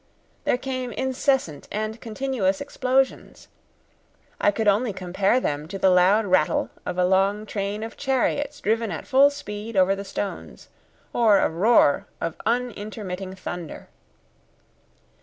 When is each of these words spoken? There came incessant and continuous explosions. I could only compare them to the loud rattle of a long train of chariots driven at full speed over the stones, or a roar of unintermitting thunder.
There 0.45 0.57
came 0.57 0.91
incessant 0.91 1.67
and 1.71 2.01
continuous 2.01 2.59
explosions. 2.59 3.49
I 4.39 4.49
could 4.49 4.67
only 4.67 4.93
compare 4.93 5.39
them 5.39 5.67
to 5.67 5.77
the 5.77 5.91
loud 5.91 6.25
rattle 6.25 6.71
of 6.87 6.97
a 6.97 7.05
long 7.05 7.45
train 7.45 7.83
of 7.83 7.97
chariots 7.97 8.61
driven 8.61 8.89
at 8.89 9.05
full 9.05 9.29
speed 9.29 9.77
over 9.77 9.95
the 9.95 10.03
stones, 10.03 10.69
or 11.13 11.37
a 11.37 11.49
roar 11.51 12.07
of 12.19 12.39
unintermitting 12.47 13.35
thunder. 13.35 13.89